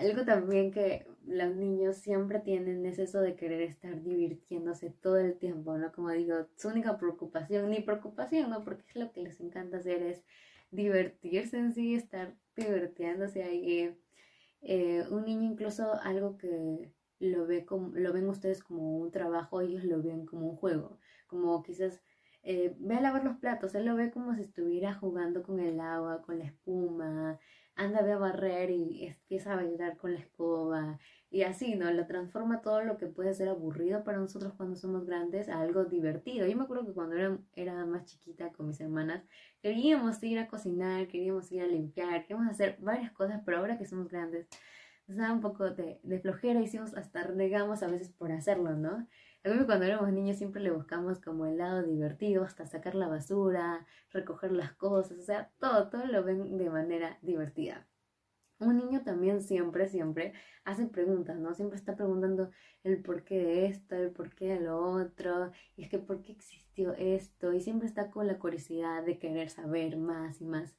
Algo 0.00 0.24
también 0.24 0.72
que 0.72 1.06
los 1.24 1.54
niños 1.54 1.98
siempre 1.98 2.40
tienen 2.40 2.84
es 2.86 2.98
eso 2.98 3.20
de 3.20 3.36
querer 3.36 3.62
estar 3.62 4.02
divirtiéndose 4.02 4.90
todo 4.90 5.16
el 5.18 5.38
tiempo, 5.38 5.78
¿no? 5.78 5.92
Como 5.92 6.10
digo, 6.10 6.48
su 6.56 6.68
única 6.68 6.98
preocupación, 6.98 7.70
ni 7.70 7.80
preocupación, 7.80 8.50
¿no? 8.50 8.64
Porque 8.64 8.82
es 8.88 8.96
lo 8.96 9.12
que 9.12 9.22
les 9.22 9.38
encanta 9.40 9.76
hacer 9.76 10.02
es 10.02 10.24
divertirse 10.76 11.58
en 11.58 11.72
sí, 11.72 11.94
estar 11.94 12.36
divirtiéndose 12.54 13.42
ahí. 13.42 13.96
Eh, 14.62 15.04
un 15.10 15.24
niño 15.24 15.42
incluso 15.42 15.94
algo 16.02 16.36
que 16.38 16.92
lo, 17.18 17.46
ve 17.46 17.64
como, 17.64 17.94
lo 17.94 18.12
ven 18.12 18.28
ustedes 18.28 18.62
como 18.62 18.98
un 18.98 19.10
trabajo, 19.10 19.60
ellos 19.60 19.84
lo 19.84 20.02
ven 20.02 20.26
como 20.26 20.48
un 20.50 20.56
juego, 20.56 20.98
como 21.26 21.62
quizás 21.62 22.02
eh, 22.42 22.74
ve 22.78 22.96
a 22.96 23.00
lavar 23.00 23.24
los 23.24 23.36
platos, 23.36 23.74
él 23.74 23.86
lo 23.86 23.96
ve 23.96 24.10
como 24.10 24.34
si 24.34 24.42
estuviera 24.42 24.94
jugando 24.94 25.42
con 25.42 25.60
el 25.60 25.80
agua, 25.80 26.22
con 26.22 26.38
la 26.38 26.46
espuma, 26.46 27.38
anda 27.74 28.00
a 28.00 28.18
barrer 28.18 28.70
y 28.70 29.06
empieza 29.06 29.52
a 29.52 29.56
bailar 29.56 29.96
con 29.96 30.14
la 30.14 30.20
escoba 30.20 30.98
y 31.30 31.42
así, 31.42 31.74
¿no? 31.74 31.90
Lo 31.90 32.06
transforma 32.06 32.62
todo 32.62 32.82
lo 32.82 32.96
que 32.98 33.06
puede 33.06 33.34
ser 33.34 33.48
aburrido 33.48 34.04
para 34.04 34.18
nosotros 34.18 34.54
cuando 34.56 34.76
somos 34.76 35.06
grandes 35.06 35.48
a 35.48 35.60
algo 35.60 35.84
divertido. 35.84 36.46
Yo 36.46 36.56
me 36.56 36.64
acuerdo 36.64 36.86
que 36.86 36.92
cuando 36.92 37.16
era, 37.54 37.86
más 37.86 38.04
chiquita 38.06 38.52
con 38.52 38.68
mis 38.68 38.80
hermanas, 38.80 39.24
queríamos 39.60 40.22
ir 40.22 40.38
a 40.38 40.48
cocinar, 40.48 41.08
queríamos 41.08 41.50
ir 41.52 41.62
a 41.62 41.66
limpiar, 41.66 42.22
queríamos 42.22 42.48
hacer 42.48 42.76
varias 42.80 43.12
cosas, 43.12 43.42
pero 43.44 43.58
ahora 43.58 43.78
que 43.78 43.86
somos 43.86 44.08
grandes, 44.08 44.46
nos 45.08 45.18
da 45.18 45.32
un 45.32 45.40
poco 45.40 45.70
de, 45.70 46.00
de 46.02 46.20
flojera, 46.20 46.60
hicimos 46.60 46.94
hasta 46.94 47.22
renegamos 47.24 47.82
a 47.82 47.88
veces 47.88 48.10
por 48.10 48.32
hacerlo, 48.32 48.76
¿no? 48.76 49.06
A 49.44 49.48
mí 49.48 49.64
cuando 49.64 49.84
éramos 49.84 50.12
niños 50.12 50.38
siempre 50.38 50.60
le 50.60 50.72
buscamos 50.72 51.20
como 51.20 51.46
el 51.46 51.58
lado 51.58 51.82
divertido, 51.84 52.44
hasta 52.44 52.66
sacar 52.66 52.96
la 52.96 53.06
basura, 53.08 53.86
recoger 54.10 54.50
las 54.52 54.72
cosas, 54.72 55.18
o 55.18 55.22
sea, 55.22 55.50
todo, 55.60 55.88
todo 55.88 56.06
lo 56.06 56.24
ven 56.24 56.58
de 56.58 56.68
manera 56.68 57.18
divertida. 57.22 57.86
Un 58.58 58.78
niño 58.78 59.02
también 59.02 59.42
siempre, 59.42 59.88
siempre 59.88 60.32
hace 60.64 60.86
preguntas, 60.86 61.38
¿no? 61.38 61.54
Siempre 61.54 61.76
está 61.76 61.94
preguntando 61.94 62.50
el 62.84 63.02
por 63.02 63.22
qué 63.22 63.38
de 63.38 63.66
esto, 63.66 63.96
el 63.96 64.12
por 64.12 64.34
qué 64.34 64.54
de 64.54 64.60
lo 64.60 64.78
otro, 64.80 65.52
y 65.76 65.82
es 65.82 65.90
que 65.90 65.98
por 65.98 66.22
qué 66.22 66.32
existió 66.32 66.94
esto, 66.94 67.52
y 67.52 67.60
siempre 67.60 67.86
está 67.86 68.10
con 68.10 68.26
la 68.26 68.38
curiosidad 68.38 69.04
de 69.04 69.18
querer 69.18 69.50
saber 69.50 69.98
más 69.98 70.40
y 70.40 70.46
más. 70.46 70.74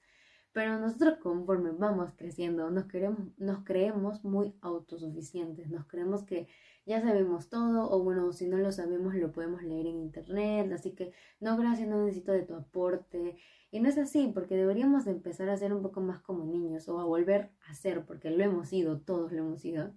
Pero 0.53 0.79
nosotros 0.79 1.19
conforme 1.19 1.71
vamos 1.71 2.11
creciendo, 2.17 2.71
nos, 2.71 2.85
queremos, 2.85 3.19
nos 3.37 3.63
creemos 3.63 4.23
muy 4.23 4.55
autosuficientes, 4.61 5.69
nos 5.69 5.85
creemos 5.85 6.23
que 6.23 6.47
ya 6.87 7.01
sabemos 7.01 7.49
todo, 7.49 7.91
o 7.91 8.01
bueno, 8.03 8.31
si 8.31 8.47
no 8.47 8.57
lo 8.57 8.71
sabemos 8.71 9.13
lo 9.13 9.31
podemos 9.31 9.61
leer 9.61 9.85
en 9.87 9.99
internet, 9.99 10.71
así 10.71 10.95
que 10.95 11.11
no, 11.39 11.57
gracias, 11.57 11.87
no 11.87 12.03
necesito 12.03 12.31
de 12.31 12.43
tu 12.43 12.55
aporte, 12.55 13.37
y 13.69 13.79
no 13.79 13.89
es 13.89 13.97
así, 13.97 14.31
porque 14.33 14.55
deberíamos 14.55 15.05
de 15.05 15.11
empezar 15.11 15.49
a 15.49 15.57
ser 15.57 15.73
un 15.73 15.81
poco 15.81 15.99
más 16.01 16.21
como 16.21 16.45
niños 16.45 16.87
o 16.87 16.99
a 16.99 17.05
volver 17.05 17.51
a 17.69 17.73
ser, 17.73 18.05
porque 18.05 18.29
lo 18.29 18.43
hemos 18.43 18.69
sido, 18.69 18.99
todos 19.01 19.31
lo 19.31 19.39
hemos 19.39 19.61
sido, 19.61 19.93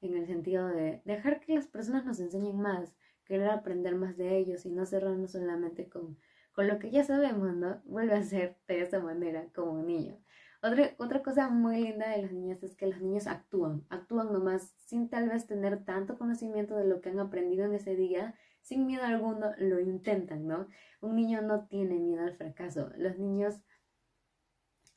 en 0.00 0.16
el 0.16 0.26
sentido 0.26 0.68
de 0.68 1.02
dejar 1.04 1.40
que 1.40 1.54
las 1.54 1.66
personas 1.66 2.04
nos 2.04 2.20
enseñen 2.20 2.58
más, 2.58 2.94
querer 3.24 3.48
aprender 3.48 3.94
más 3.94 4.16
de 4.16 4.36
ellos 4.36 4.66
y 4.66 4.70
no 4.70 4.86
cerrarnos 4.86 5.32
solamente 5.32 5.88
con, 5.88 6.18
con 6.52 6.66
lo 6.66 6.78
que 6.78 6.90
ya 6.90 7.04
sabemos, 7.04 7.54
¿no? 7.54 7.80
Vuelve 7.84 8.14
a 8.14 8.22
ser 8.22 8.58
de 8.66 8.82
esa 8.82 9.00
manera 9.00 9.46
como 9.54 9.72
un 9.72 9.86
niño. 9.86 10.18
Otra, 10.62 10.90
otra 10.98 11.22
cosa 11.22 11.48
muy 11.48 11.80
linda 11.80 12.10
de 12.10 12.22
los 12.22 12.32
niños 12.32 12.62
es 12.62 12.76
que 12.76 12.86
los 12.86 13.00
niños 13.00 13.26
actúan, 13.26 13.86
actúan 13.88 14.30
nomás 14.30 14.74
sin 14.84 15.08
tal 15.08 15.30
vez 15.30 15.46
tener 15.46 15.84
tanto 15.84 16.18
conocimiento 16.18 16.76
de 16.76 16.86
lo 16.86 17.00
que 17.00 17.08
han 17.08 17.18
aprendido 17.18 17.64
en 17.64 17.74
ese 17.74 17.96
día 17.96 18.34
sin 18.62 18.86
miedo 18.86 19.04
alguno 19.04 19.52
lo 19.58 19.80
intentan, 19.80 20.46
¿no? 20.46 20.68
Un 21.00 21.16
niño 21.16 21.42
no 21.42 21.66
tiene 21.66 21.98
miedo 21.98 22.22
al 22.22 22.34
fracaso. 22.34 22.90
Los 22.96 23.18
niños, 23.18 23.60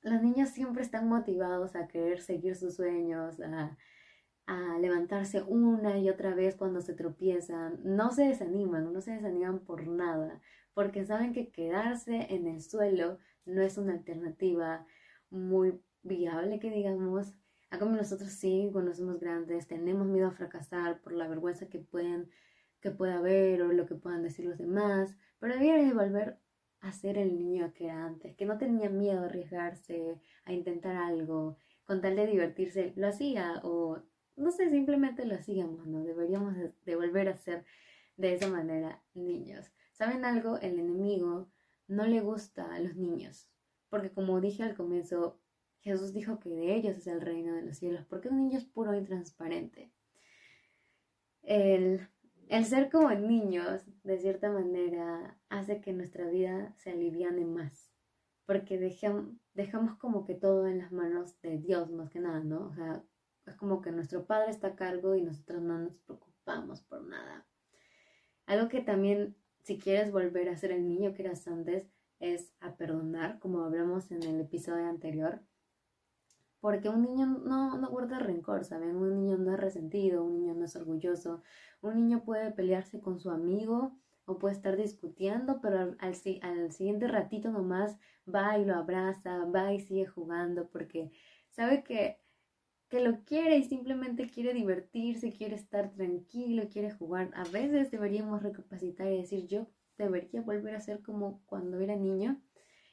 los 0.02 0.22
niños 0.22 0.50
siempre 0.50 0.84
están 0.84 1.08
motivados 1.08 1.76
a 1.76 1.88
querer 1.88 2.22
seguir 2.22 2.56
sus 2.56 2.76
sueños, 2.76 3.40
a, 3.40 3.78
levantarse 4.80 5.42
una 5.42 5.98
y 5.98 6.10
otra 6.10 6.36
vez 6.36 6.56
cuando 6.56 6.82
se 6.82 6.94
tropiezan. 6.94 7.80
No 7.84 8.12
se 8.12 8.24
desaniman, 8.28 8.92
no 8.92 9.00
se 9.00 9.12
desaniman 9.12 9.60
por 9.60 9.88
nada, 9.88 10.42
porque 10.74 11.06
saben 11.06 11.32
que 11.32 11.50
quedarse 11.50 12.28
en 12.30 12.48
el 12.48 12.62
suelo 12.62 13.20
no 13.46 13.62
es 13.62 13.78
una 13.78 13.94
alternativa 13.94 14.86
muy 15.30 15.82
viable, 16.04 16.60
que 16.60 16.70
digamos. 16.70 17.34
A 17.70 17.80
como 17.80 17.96
nosotros 17.96 18.30
sí, 18.32 18.70
cuando 18.72 18.94
somos 18.94 19.20
grandes, 19.20 19.66
tenemos 19.68 20.06
miedo 20.06 20.28
a 20.28 20.32
fracasar 20.32 21.02
por 21.02 21.14
la 21.14 21.28
vergüenza 21.28 21.70
que 21.70 21.80
pueden 21.80 22.30
que 22.84 22.92
pueda 22.92 23.20
haber 23.20 23.62
o 23.62 23.72
lo 23.72 23.86
que 23.86 23.96
puedan 23.96 24.24
decir 24.24 24.46
los 24.46 24.58
demás, 24.58 25.16
pero 25.40 25.54
debía 25.56 25.78
de 25.78 25.94
volver 25.94 26.38
a 26.82 26.92
ser 26.92 27.18
el 27.18 27.34
niño 27.34 27.74
que 27.74 27.86
era 27.86 28.06
antes, 28.06 28.36
que 28.36 28.46
no 28.46 28.58
tenía 28.58 28.90
miedo 28.90 29.22
a 29.22 29.26
arriesgarse, 29.28 30.20
a 30.44 30.52
intentar 30.52 30.98
algo, 30.98 31.58
con 31.86 32.02
tal 32.02 32.18
de 32.18 32.28
divertirse, 32.28 32.92
lo 32.98 33.08
hacía 33.08 33.62
o 33.64 34.04
no 34.36 34.52
sé, 34.52 34.70
simplemente 34.70 35.26
lo 35.26 35.36
hacíamos, 35.36 35.88
¿no? 35.88 36.04
Deberíamos 36.04 36.56
de 36.58 36.96
volver 36.96 37.30
a 37.30 37.38
ser 37.38 37.64
de 38.18 38.34
esa 38.34 38.50
manera 38.50 39.02
niños. 39.14 39.72
¿Saben 39.94 40.26
algo? 40.26 40.58
El 40.58 40.80
enemigo 40.80 41.50
no 41.88 42.06
le 42.06 42.20
gusta 42.20 42.74
a 42.74 42.80
los 42.80 42.96
niños, 42.98 43.50
porque 43.90 44.12
como 44.12 44.42
dije 44.42 44.64
al 44.64 44.76
comienzo, 44.76 45.40
Jesús 45.80 46.14
dijo 46.14 46.40
que 46.40 46.50
de 46.50 46.76
ellos 46.76 46.98
es 46.98 47.08
el 47.08 47.22
reino 47.22 47.54
de 47.54 47.62
los 47.62 47.78
cielos, 47.78 48.06
porque 48.10 48.28
un 48.28 48.40
niño 48.40 48.58
es 48.58 48.66
puro 48.66 48.94
y 48.98 49.04
transparente. 49.06 49.94
El 51.44 52.10
el 52.54 52.66
ser 52.66 52.92
como 52.92 53.10
niños, 53.10 53.82
de 54.04 54.20
cierta 54.20 54.52
manera, 54.52 55.40
hace 55.50 55.82
que 55.82 55.92
nuestra 55.92 56.28
vida 56.28 56.72
se 56.78 56.92
aliviane 56.92 57.46
más, 57.46 57.92
porque 58.46 58.78
dejamos, 58.78 59.98
como 59.98 60.24
que 60.24 60.36
todo 60.36 60.68
en 60.68 60.78
las 60.78 60.92
manos 60.92 61.42
de 61.42 61.58
Dios, 61.58 61.90
más 61.90 62.12
que 62.12 62.20
nada, 62.20 62.44
¿no? 62.44 62.68
O 62.68 62.74
sea, 62.76 63.04
es 63.48 63.56
como 63.56 63.82
que 63.82 63.92
nuestro 63.92 64.28
Padre 64.28 64.52
está 64.52 64.68
a 64.68 64.76
cargo 64.76 65.16
y 65.16 65.24
nosotros 65.24 65.64
no 65.64 65.80
nos 65.80 65.98
preocupamos 65.98 66.84
por 66.84 67.04
nada. 67.04 67.48
Algo 68.46 68.70
que 68.70 68.82
también, 68.82 69.36
si 69.64 69.80
quieres 69.80 70.12
volver 70.12 70.50
a 70.50 70.58
ser 70.58 70.72
el 70.74 70.88
niño 70.88 71.16
que 71.16 71.24
eras 71.24 71.48
antes, 71.48 71.90
es 72.20 72.54
a 72.60 72.78
perdonar, 72.78 73.40
como 73.40 73.62
hablamos 73.62 74.12
en 74.12 74.22
el 74.22 74.40
episodio 74.40 74.86
anterior. 74.86 75.42
Porque 76.64 76.88
un 76.88 77.02
niño 77.02 77.26
no, 77.26 77.78
no 77.78 77.90
guarda 77.90 78.20
rencor, 78.20 78.64
¿saben? 78.64 78.96
Un 78.96 79.14
niño 79.16 79.38
no 79.38 79.54
es 79.54 79.60
resentido, 79.60 80.24
un 80.24 80.36
niño 80.36 80.54
no 80.54 80.64
es 80.64 80.74
orgulloso. 80.78 81.42
Un 81.82 81.98
niño 81.98 82.24
puede 82.24 82.52
pelearse 82.52 83.02
con 83.02 83.20
su 83.20 83.32
amigo 83.32 83.98
o 84.24 84.40
puede 84.40 84.56
estar 84.56 84.78
discutiendo, 84.78 85.60
pero 85.60 85.94
al, 86.00 86.16
siguiente 86.16 87.10
ratito 87.10 87.52
nomás 87.52 88.00
va 88.34 88.58
y 88.58 88.64
lo 88.64 88.76
abraza, 88.76 89.44
va 89.44 89.74
y 89.74 89.82
sigue 89.82 90.06
jugando 90.06 90.70
porque 90.70 91.12
sabe 91.50 91.84
que, 91.84 92.22
que 92.88 93.02
lo 93.02 93.26
quiere 93.26 93.58
y 93.58 93.66
simplemente 93.66 94.30
quiere 94.30 94.54
divertirse, 94.54 95.34
quiere 95.34 95.56
estar 95.56 95.92
tranquilo, 95.92 96.70
quiere 96.70 96.92
jugar. 96.92 97.30
A 97.36 97.44
veces 97.44 97.92
deberíamos 97.92 98.42
recapacitar 98.42 99.12
y 99.12 99.18
decir, 99.18 99.48
yo 99.48 99.68
debería 99.98 100.40
volver 100.40 100.76
a 100.76 100.80
ser 100.80 101.02
como 101.02 101.42
cuando 101.46 101.82
era 101.82 101.98
niño 101.98 102.42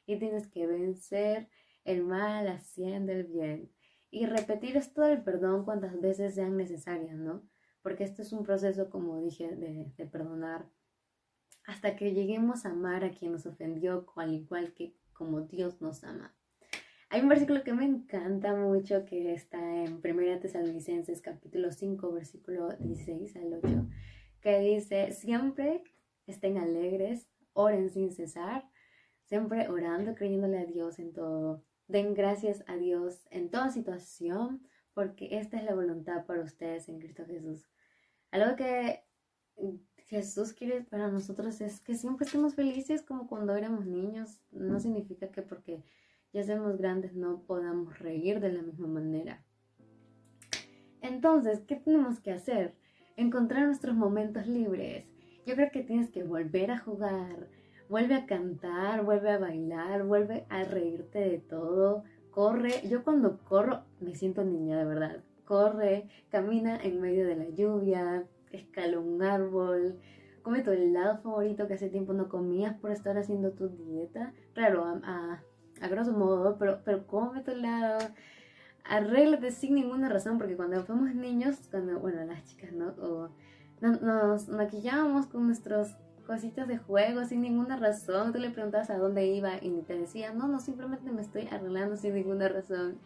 y 0.07 0.19
tienes 0.19 0.49
que 0.49 0.67
vencer 0.67 1.49
el 1.91 2.05
mal 2.05 2.49
haciendo 2.49 3.13
el 3.13 3.25
bien. 3.25 3.71
Y 4.11 4.27
repetir 4.27 4.77
esto 4.77 5.03
del 5.03 5.23
perdón 5.23 5.65
cuantas 5.65 6.01
veces 6.01 6.35
sean 6.35 6.57
necesarias, 6.57 7.17
¿no? 7.17 7.43
Porque 7.83 8.05
esto 8.05 8.23
es 8.23 8.33
un 8.33 8.45
proceso, 8.45 8.91
como 8.91 9.21
dije, 9.21 9.55
de, 9.57 9.93
de 9.97 10.07
perdonar 10.07 10.69
hasta 11.67 11.97
que 11.97 12.13
lleguemos 12.13 12.67
a 12.67 12.71
amar 12.71 13.05
a 13.05 13.11
quien 13.11 13.33
nos 13.33 13.47
ofendió, 13.47 14.07
al 14.17 14.35
igual 14.35 14.75
que 14.75 14.97
como 15.13 15.43
Dios 15.43 15.81
nos 15.81 16.03
ama. 16.03 16.35
Hay 17.11 17.23
un 17.23 17.29
versículo 17.29 17.63
que 17.63 17.73
me 17.73 17.85
encanta 17.85 18.55
mucho 18.55 19.05
que 19.05 19.33
está 19.33 19.59
en 19.85 20.01
1 20.03 20.41
Tesalonicenses 20.41 21.21
capítulo 21.21 21.73
5 21.73 22.13
versículo 22.13 22.69
16 22.79 23.37
al 23.37 23.55
8 23.55 23.89
que 24.41 24.59
dice, 24.61 25.13
siempre 25.13 25.83
estén 26.27 26.57
alegres, 26.57 27.29
oren 27.53 27.91
sin 27.91 28.13
cesar, 28.13 28.65
siempre 29.25 29.69
orando, 29.69 30.15
creyéndole 30.15 30.59
a 30.59 30.65
Dios 30.67 30.99
en 30.99 31.13
todo. 31.13 31.65
Den 31.91 32.15
gracias 32.15 32.63
a 32.69 32.77
Dios 32.77 33.27
en 33.33 33.51
toda 33.51 33.73
situación, 33.73 34.63
porque 34.95 35.41
esta 35.41 35.57
es 35.57 35.65
la 35.65 35.75
voluntad 35.75 36.25
para 36.25 36.41
ustedes 36.41 36.89
en 36.89 37.01
Cristo 37.01 37.25
Jesús. 37.27 37.69
Algo 38.31 38.55
que 38.55 39.03
Jesús 40.07 40.53
quiere 40.53 40.83
para 40.83 41.11
nosotros 41.11 41.61
es 41.61 41.81
que 41.81 41.97
siempre 41.97 42.27
estemos 42.27 42.55
felices 42.55 43.03
como 43.03 43.27
cuando 43.27 43.57
éramos 43.57 43.87
niños. 43.87 44.41
No 44.53 44.79
significa 44.79 45.33
que 45.33 45.43
porque 45.43 45.83
ya 46.33 46.45
seamos 46.45 46.79
grandes 46.79 47.17
no 47.17 47.43
podamos 47.43 47.99
reír 47.99 48.39
de 48.39 48.53
la 48.53 48.63
misma 48.63 48.87
manera. 48.87 49.45
Entonces, 51.03 51.59
¿qué 51.67 51.75
tenemos 51.75 52.21
que 52.21 52.31
hacer? 52.31 52.77
Encontrar 53.17 53.67
nuestros 53.67 53.97
momentos 53.97 54.47
libres. 54.47 55.07
Yo 55.45 55.57
creo 55.57 55.73
que 55.73 55.83
tienes 55.83 56.09
que 56.11 56.23
volver 56.23 56.71
a 56.71 56.79
jugar, 56.79 57.49
vuelve 57.91 58.15
a 58.15 58.25
cantar, 58.25 59.05
vuelve 59.05 59.31
a 59.31 59.39
bailar, 59.39 60.05
vuelve 60.05 60.47
a 60.49 60.63
reírte 60.63 61.19
de 61.19 61.39
todo. 61.39 62.05
Corre, 62.31 62.89
yo 62.89 63.03
cuando 63.03 63.39
corro 63.41 63.83
me 63.99 64.15
siento 64.15 64.45
niña 64.45 64.79
de 64.79 64.85
verdad. 64.85 65.17
Corre, 65.45 66.09
camina 66.31 66.81
en 66.81 67.01
medio 67.01 67.27
de 67.27 67.35
la 67.35 67.49
lluvia, 67.49 68.25
escala 68.53 69.01
un 69.01 69.21
árbol, 69.23 69.99
come 70.43 70.63
tu 70.63 70.71
helado 70.71 71.19
favorito 71.19 71.67
que 71.67 71.75
hace 71.75 71.89
tiempo 71.89 72.13
no 72.13 72.29
comías 72.29 72.79
por 72.79 72.93
estar 72.93 73.19
haciendo 73.19 73.51
tu 73.51 73.69
dieta. 73.69 74.33
Claro, 74.55 74.85
a, 74.85 75.43
a, 75.81 75.89
grosso 75.89 76.13
modo, 76.13 76.57
pero, 76.59 76.83
pero 76.85 77.09
come 77.09 77.43
tu 77.43 77.51
helado. 77.51 77.99
Arréglate 78.85 79.51
sin 79.51 79.75
ninguna 79.75 80.09
razón, 80.09 80.39
porque 80.39 80.57
cuando 80.57 80.85
fuimos 80.85 81.13
niños, 81.17 81.57
cuando, 81.69 81.99
bueno, 81.99 82.25
las 82.25 82.45
chicas, 82.45 82.73
¿no? 82.73 82.95
Nos 83.81 84.49
maquillábamos 84.49 85.27
con 85.27 85.47
nuestros 85.47 85.97
cositas 86.31 86.69
de 86.69 86.79
juego 86.79 87.25
sin 87.25 87.43
ninguna 87.43 87.77
razón. 87.77 88.33
Tú 88.33 88.39
le 88.39 88.51
preguntabas 88.51 88.89
a 88.89 88.99
dónde 88.99 89.27
iba 89.27 89.57
y 89.61 89.83
te 89.83 89.99
decía, 89.99 90.33
no, 90.33 90.47
no, 90.47 90.61
simplemente 90.61 91.11
me 91.11 91.23
estoy 91.23 91.49
arreglando 91.51 91.97
sin 91.97 92.15
ninguna 92.15 92.49
razón. 92.49 93.01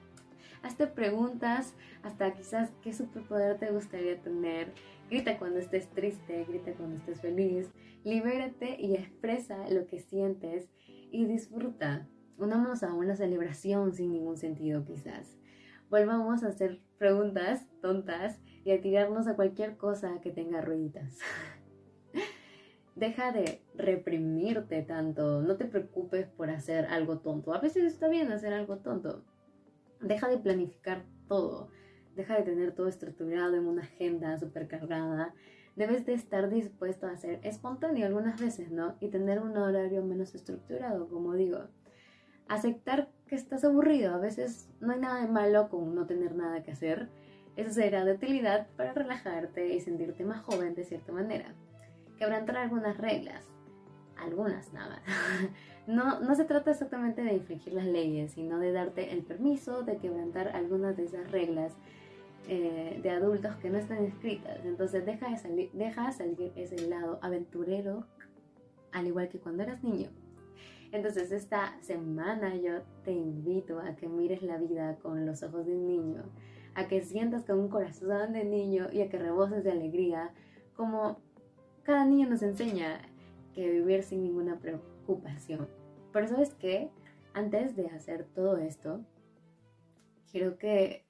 Hazte 0.62 0.87
preguntas 0.87 1.75
hasta 2.02 2.35
quizás 2.35 2.71
qué 2.83 2.93
superpoder 2.93 3.59
te 3.59 3.71
gustaría 3.71 4.21
tener. 4.21 4.75
Grita 5.09 5.38
cuando 5.38 5.59
estés 5.59 5.88
triste, 5.88 6.45
grita 6.45 6.75
cuando 6.75 6.97
estés 6.97 7.23
feliz. 7.23 7.71
Libérate 8.04 8.76
y 8.78 8.95
expresa 8.95 9.71
lo 9.71 9.87
que 9.87 10.00
sientes 10.00 10.69
y 10.85 11.25
disfruta. 11.25 12.07
Unámonos 12.37 12.83
a 12.83 12.93
una 12.93 13.16
celebración 13.16 13.95
sin 13.95 14.12
ningún 14.12 14.37
sentido 14.37 14.85
quizás. 14.85 15.38
Volvamos 15.88 16.45
a 16.45 16.49
hacer 16.49 16.83
preguntas 16.99 17.66
tontas 17.81 18.38
y 18.66 18.73
a 18.73 18.83
tirarnos 18.83 19.28
a 19.28 19.35
cualquier 19.35 19.78
cosa 19.78 20.21
que 20.21 20.31
tenga 20.31 20.61
ruiditas. 20.61 21.21
Deja 22.96 23.32
de 23.32 23.60
reprimirte 23.74 24.82
tanto, 24.82 25.42
no 25.42 25.56
te 25.56 25.64
preocupes 25.64 26.26
por 26.28 26.50
hacer 26.50 26.86
algo 26.86 27.18
tonto. 27.18 27.52
A 27.52 27.60
veces 27.60 27.84
está 27.84 28.08
bien 28.08 28.30
hacer 28.30 28.52
algo 28.52 28.76
tonto. 28.78 29.24
Deja 30.00 30.28
de 30.28 30.38
planificar 30.38 31.04
todo 31.28 31.70
deja 32.16 32.36
de 32.36 32.42
tener 32.42 32.72
todo 32.72 32.88
estructurado 32.88 33.56
en 33.56 33.66
una 33.66 33.82
agenda 33.82 34.38
supercargada. 34.38 35.34
Debes 35.76 36.06
de 36.06 36.14
estar 36.14 36.48
dispuesto 36.48 37.06
a 37.06 37.16
ser 37.16 37.40
espontáneo 37.42 38.06
algunas 38.06 38.40
veces, 38.40 38.70
¿no? 38.70 38.96
Y 39.00 39.08
tener 39.08 39.40
un 39.40 39.56
horario 39.56 40.04
menos 40.04 40.34
estructurado, 40.34 41.08
como 41.08 41.34
digo. 41.34 41.58
Aceptar 42.46 43.10
que 43.26 43.34
estás 43.34 43.64
aburrido. 43.64 44.14
A 44.14 44.18
veces 44.18 44.68
no 44.80 44.92
hay 44.92 45.00
nada 45.00 45.20
de 45.20 45.28
malo 45.28 45.68
con 45.68 45.94
no 45.94 46.06
tener 46.06 46.34
nada 46.34 46.62
que 46.62 46.70
hacer. 46.70 47.08
Eso 47.56 47.72
será 47.72 48.04
de 48.04 48.12
utilidad 48.12 48.68
para 48.76 48.92
relajarte 48.92 49.74
y 49.74 49.80
sentirte 49.80 50.24
más 50.24 50.42
joven 50.42 50.74
de 50.74 50.84
cierta 50.84 51.12
manera. 51.12 51.54
Quebrantar 52.18 52.56
algunas 52.56 52.97
reglas. 52.99 53.44
Algunas 54.16 54.73
nada 54.73 55.02
No, 55.87 56.21
no 56.21 56.35
se 56.35 56.44
trata 56.44 56.71
exactamente 56.71 57.23
de 57.23 57.35
infringir 57.35 57.75
las 57.75 57.85
leyes, 57.85 58.33
sino 58.33 58.59
de 58.59 58.73
darte 58.73 59.12
el 59.12 59.23
permiso 59.23 59.83
de 59.83 59.99
quebrantar 59.99 60.49
algunas 60.56 60.97
de 60.97 61.04
esas 61.04 61.30
reglas 61.30 61.75
eh, 62.49 63.00
de 63.02 63.11
adultos 63.11 63.56
que 63.56 63.68
no 63.68 63.78
están 63.78 64.04
escritas. 64.04 64.64
Entonces 64.64 65.04
deja 65.04 65.28
de 65.30 65.37
salir, 65.37 65.71
deja 65.73 66.11
salir 66.12 66.52
ese 66.56 66.88
lado 66.88 67.18
aventurero, 67.21 68.06
al 68.92 69.06
igual 69.06 69.28
que 69.28 69.38
cuando 69.38 69.62
eras 69.62 69.83
niño. 69.83 70.09
Entonces 70.92 71.33
esta 71.33 71.76
semana 71.83 72.54
yo 72.54 72.83
te 73.02 73.12
invito 73.12 73.80
a 73.80 73.97
que 73.97 74.09
mires 74.09 74.42
la 74.42 74.59
vida 74.59 74.97
con 75.02 75.26
los 75.26 75.42
ojos 75.42 75.66
de 75.66 75.76
un 75.76 75.87
niño, 75.87 76.23
a 76.75 76.87
que 76.87 77.02
sientas 77.02 77.44
con 77.44 77.59
un 77.59 77.68
corazón 77.68 78.33
de 78.33 78.44
niño 78.44 78.87
y 78.92 79.02
a 79.02 79.09
que 79.09 79.18
reboses 79.18 79.64
de 79.64 79.73
alegría, 79.73 80.30
como 80.76 81.18
cada 81.85 82.05
niño 82.05 82.29
nos 82.29 82.43
enseña 82.43 83.00
que 83.55 83.71
vivir 83.71 84.03
sin 84.03 84.23
ninguna 84.23 84.59
preocupación. 84.59 85.69
Por 86.12 86.25
eso 86.25 86.41
es 86.41 86.55
que 86.55 86.91
antes 87.35 87.76
de 87.76 87.87
hacer 87.87 88.25
todo 88.35 88.57
esto, 88.57 89.05
quiero 90.31 90.59
que 90.59 91.05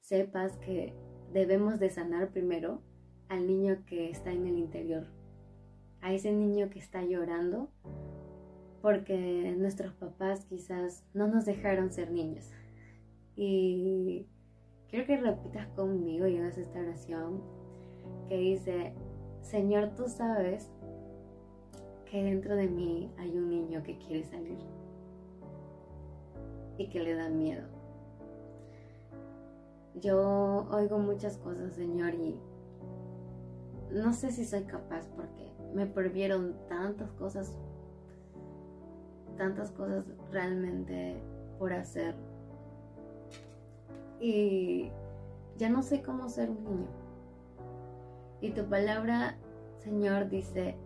sepas 0.00 0.56
que 0.58 0.94
debemos 1.32 1.78
de 1.78 1.90
sanar 1.90 2.30
primero 2.30 2.82
al 3.28 3.46
niño 3.46 3.84
que 3.86 4.10
está 4.10 4.32
en 4.32 4.46
el 4.46 4.58
interior, 4.58 5.06
a 6.00 6.12
ese 6.12 6.32
niño 6.32 6.68
que 6.68 6.78
está 6.78 7.02
llorando 7.02 7.70
porque 8.82 9.54
nuestros 9.56 9.94
papás 9.94 10.44
quizás 10.46 11.04
no 11.14 11.28
nos 11.28 11.46
dejaron 11.46 11.92
ser 11.92 12.10
niños. 12.10 12.50
Y 13.36 14.26
quiero 14.88 15.06
que 15.06 15.16
repitas 15.16 15.68
conmigo 15.68 16.26
y 16.26 16.36
hagas 16.36 16.58
esta 16.58 16.80
oración 16.80 17.40
que 18.28 18.36
dice, 18.36 18.92
Señor, 19.42 19.90
tú 19.94 20.08
sabes 20.08 20.70
que 22.10 22.22
dentro 22.22 22.56
de 22.56 22.68
mí 22.68 23.12
hay 23.18 23.36
un 23.36 23.50
niño 23.50 23.82
que 23.82 23.98
quiere 23.98 24.24
salir 24.24 24.58
y 26.78 26.88
que 26.88 27.00
le 27.00 27.14
da 27.14 27.28
miedo 27.28 27.82
yo 30.00 30.66
oigo 30.70 30.98
muchas 30.98 31.36
cosas, 31.38 31.74
Señor, 31.74 32.14
y 32.14 32.38
no 33.90 34.12
sé 34.12 34.32
si 34.32 34.44
soy 34.44 34.64
capaz 34.64 35.06
porque 35.14 35.52
me 35.74 35.86
prohibieron 35.86 36.56
tantas 36.68 37.12
cosas, 37.12 37.52
tantas 39.36 39.70
cosas 39.70 40.04
realmente 40.30 41.22
por 41.58 41.72
hacer. 41.72 42.14
Y 44.20 44.90
ya 45.58 45.68
no 45.68 45.82
sé 45.82 46.02
cómo 46.02 46.28
ser 46.28 46.50
un 46.50 46.64
niño. 46.64 47.01
Y 48.42 48.50
tu 48.50 48.66
palabra, 48.66 49.36
Señor, 49.78 50.28
dice 50.28 50.76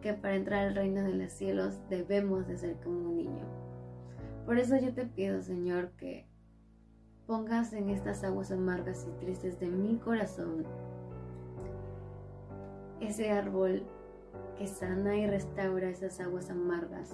que 0.00 0.14
para 0.14 0.34
entrar 0.34 0.66
al 0.66 0.74
reino 0.74 1.02
de 1.02 1.12
los 1.12 1.30
cielos 1.30 1.78
debemos 1.88 2.48
de 2.48 2.56
ser 2.56 2.76
como 2.80 3.10
un 3.10 3.16
niño. 3.16 3.44
Por 4.46 4.58
eso 4.58 4.76
yo 4.78 4.92
te 4.92 5.06
pido, 5.06 5.42
Señor, 5.42 5.90
que 5.98 6.26
pongas 7.26 7.72
en 7.74 7.90
estas 7.90 8.24
aguas 8.24 8.50
amargas 8.50 9.06
y 9.06 9.24
tristes 9.24 9.60
de 9.60 9.68
mi 9.68 9.98
corazón 9.98 10.64
ese 13.00 13.30
árbol 13.30 13.82
que 14.56 14.66
sana 14.66 15.16
y 15.16 15.26
restaura 15.26 15.90
esas 15.90 16.20
aguas 16.20 16.50
amargas. 16.50 17.10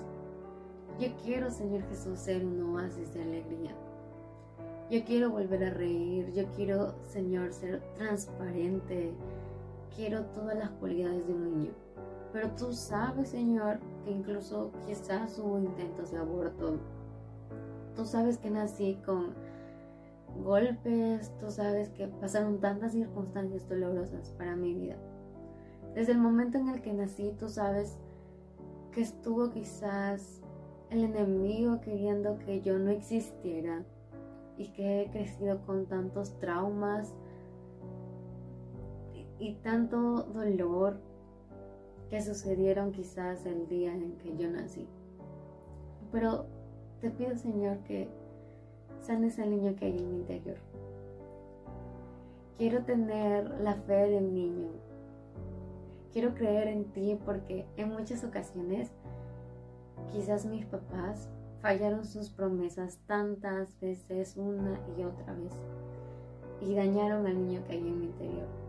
Yo 1.01 1.09
quiero, 1.25 1.51
Señor 1.51 1.83
Jesús, 1.89 2.19
ser 2.19 2.45
un 2.45 2.75
oasis 2.75 3.13
de 3.15 3.23
alegría. 3.23 3.75
Yo 4.91 5.05
quiero 5.05 5.31
volver 5.31 5.65
a 5.65 5.71
reír. 5.71 6.33
Yo 6.33 6.47
quiero, 6.53 6.95
Señor, 7.07 7.53
ser 7.53 7.81
transparente. 7.97 9.13
Quiero 9.95 10.25
todas 10.27 10.57
las 10.57 10.71
cualidades 10.71 11.27
de 11.27 11.35
un 11.35 11.45
niño. 11.45 11.73
Pero 12.33 12.51
tú 12.53 12.73
sabes, 12.73 13.31
Señor, 13.31 13.81
que 14.05 14.11
incluso 14.11 14.71
quizás 14.87 15.39
hubo 15.39 15.59
intentos 15.59 16.11
de 16.11 16.19
aborto. 16.19 16.79
Tú 17.97 18.05
sabes 18.05 18.39
que 18.39 18.51
nací 18.51 18.99
con 19.05 19.35
golpes, 20.43 21.33
tú 21.39 21.51
sabes 21.51 21.89
que 21.91 22.07
pasaron 22.07 22.61
tantas 22.61 22.93
circunstancias 22.93 23.69
dolorosas 23.69 24.31
para 24.33 24.57
mi 24.57 24.75
vida. 24.75 24.97
Desde 25.95 26.13
el 26.13 26.19
momento 26.19 26.59
en 26.59 26.69
el 26.69 26.83
que 26.83 26.93
nací, 26.93 27.35
tú 27.39 27.49
sabes 27.49 27.99
que 28.93 29.01
estuvo 29.01 29.51
quizás 29.51 30.43
el 30.91 31.05
enemigo 31.05 31.81
queriendo 31.81 32.39
que 32.39 32.61
yo 32.61 32.79
no 32.79 32.91
existiera 32.91 33.85
y 34.57 34.69
que 34.69 35.03
he 35.03 35.11
crecido 35.11 35.61
con 35.67 35.87
tantos 35.87 36.39
traumas 36.39 37.15
y, 39.39 39.55
tanto 39.63 40.23
dolor 40.23 40.99
que 42.11 42.23
sucedieron 42.23 42.93
quizás 42.93 43.45
el 43.47 43.69
día 43.69 43.93
en 43.93 44.17
que 44.19 44.37
yo 44.37 44.51
nací. 44.51 44.87
Pero 46.11 46.47
te 47.01 47.11
pido 47.11 47.37
Señor 47.37 47.79
que 47.79 48.09
sanes 49.01 49.39
al 49.39 49.51
niño 49.51 49.77
que 49.77 49.87
hay 49.87 49.99
en 49.99 50.11
mi 50.11 50.17
interior. 50.17 50.57
Quiero 52.57 52.83
tener 52.85 53.61
la 53.61 53.75
fe 53.75 54.09
del 54.11 54.35
niño. 54.35 54.69
Quiero 56.13 56.35
creer 56.35 56.69
en 56.69 56.85
ti 56.87 57.19
porque 57.25 57.67
en 57.77 57.91
muchas 57.91 58.25
ocasiones 58.25 58.91
quizás 60.13 60.47
mis 60.47 60.65
papás 60.65 61.29
fallaron 61.61 62.05
sus 62.05 62.31
promesas 62.31 62.99
tantas 63.07 63.79
veces, 63.81 64.37
una 64.37 64.81
y 64.97 65.05
otra 65.05 65.35
vez, 65.35 65.53
y 66.61 66.75
dañaron 66.75 67.27
al 67.27 67.47
niño 67.47 67.63
que 67.67 67.73
hay 67.73 67.79
en 67.79 68.01
mi 68.01 68.07
interior. 68.07 68.68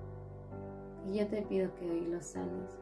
Y 1.09 1.17
yo 1.17 1.27
te 1.27 1.41
pido 1.41 1.73
que 1.75 1.89
hoy 1.89 2.05
lo 2.05 2.21
sanes, 2.21 2.77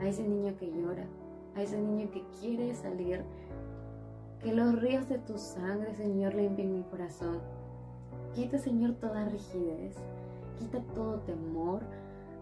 a 0.00 0.08
ese 0.08 0.26
niño 0.26 0.56
que 0.58 0.70
llora, 0.72 1.06
a 1.54 1.62
ese 1.62 1.78
niño 1.80 2.10
que 2.10 2.24
quiere 2.40 2.74
salir, 2.74 3.22
que 4.40 4.52
los 4.52 4.80
ríos 4.80 5.08
de 5.08 5.18
tu 5.18 5.38
sangre, 5.38 5.94
Señor, 5.94 6.34
limpien 6.34 6.74
mi 6.74 6.82
corazón. 6.82 7.38
Quita, 8.34 8.58
Señor, 8.58 8.94
toda 8.94 9.28
rigidez, 9.28 9.96
quita 10.58 10.80
todo 10.94 11.20
temor, 11.20 11.82